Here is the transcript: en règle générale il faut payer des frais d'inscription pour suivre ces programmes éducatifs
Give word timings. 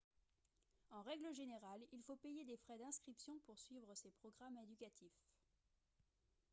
en 0.89 1.03
règle 1.03 1.31
générale 1.31 1.85
il 1.91 2.01
faut 2.01 2.15
payer 2.15 2.43
des 2.43 2.57
frais 2.57 2.79
d'inscription 2.79 3.37
pour 3.45 3.59
suivre 3.59 3.93
ces 3.93 4.09
programmes 4.09 4.57
éducatifs 4.57 5.21